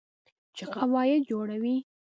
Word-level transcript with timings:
چې 0.55 0.63
قواعد 0.73 1.21
جوړوي. 1.29 1.75